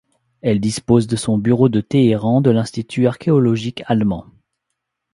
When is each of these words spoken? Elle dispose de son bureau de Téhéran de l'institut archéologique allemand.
Elle 0.41 0.59
dispose 0.59 1.05
de 1.05 1.15
son 1.15 1.37
bureau 1.37 1.69
de 1.69 1.79
Téhéran 1.79 2.41
de 2.41 2.49
l'institut 2.49 3.05
archéologique 3.05 3.83
allemand. 3.85 4.25